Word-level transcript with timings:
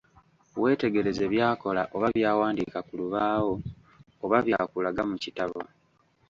Weetegereze 0.61 1.23
by'akola 1.33 1.81
oba 1.95 2.07
by'awandiika 2.15 2.79
ku 2.87 2.93
lubaawo 2.99 3.53
oba 4.23 4.37
by'akulaga 4.45 5.01
mu 5.09 5.15
kitabo. 5.23 5.59